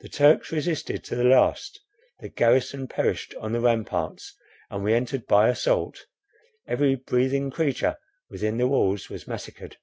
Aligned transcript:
The 0.00 0.08
Turks 0.08 0.50
resisted 0.50 1.04
to 1.04 1.14
the 1.14 1.24
last, 1.24 1.78
the 2.20 2.30
garrison 2.30 2.86
perished 2.88 3.34
on 3.38 3.52
the 3.52 3.60
ramparts, 3.60 4.34
and 4.70 4.82
we 4.82 4.94
entered 4.94 5.26
by 5.26 5.48
assault. 5.50 6.06
Every 6.66 6.94
breathing 6.94 7.50
creature 7.50 7.96
within 8.30 8.56
the 8.56 8.66
walls 8.66 9.10
was 9.10 9.28
massacred. 9.28 9.76